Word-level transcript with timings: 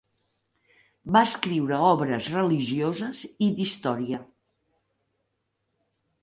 Va 1.15 1.21
escriure 1.31 1.77
obres 1.89 2.29
religioses 2.37 3.21
i 3.49 3.51
d'història. 3.61 4.23